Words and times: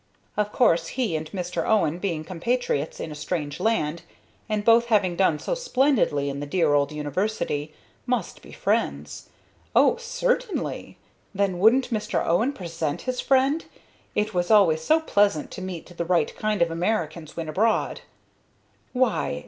Of 0.35 0.51
course 0.51 0.87
he 0.97 1.15
and 1.15 1.29
Mr. 1.29 1.63
Owen, 1.63 1.99
being 1.99 2.23
compatriots 2.23 2.99
in 2.99 3.11
a 3.11 3.13
strange 3.13 3.59
land, 3.59 4.01
and 4.49 4.65
both 4.65 4.85
having 4.87 5.15
done 5.15 5.37
so 5.37 5.53
splendidly 5.53 6.27
at 6.31 6.39
the 6.39 6.47
dear 6.47 6.73
old 6.73 6.91
university, 6.91 7.71
must 8.07 8.41
be 8.41 8.51
friends. 8.51 9.29
Oh, 9.75 9.97
certainly. 9.97 10.97
Then 11.35 11.59
wouldn't 11.59 11.91
Mr. 11.93 12.25
Owen 12.25 12.51
present 12.51 13.01
his 13.03 13.21
friend? 13.21 13.63
It 14.15 14.33
was 14.33 14.49
always 14.49 14.81
so 14.81 14.99
pleasant 15.01 15.51
to 15.51 15.61
meet 15.61 15.95
the 15.95 16.03
right 16.03 16.35
kind 16.35 16.63
of 16.63 16.71
Americans 16.71 17.37
when 17.37 17.47
abroad. 17.47 18.01
"Why! 18.93 19.39